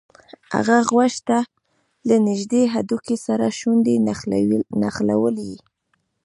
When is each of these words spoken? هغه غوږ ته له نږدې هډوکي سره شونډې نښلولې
هغه 0.53 0.75
غوږ 0.89 1.13
ته 1.27 1.39
له 2.07 2.15
نږدې 2.27 2.61
هډوکي 2.73 3.17
سره 3.25 3.45
شونډې 3.59 3.95
نښلولې 4.83 5.53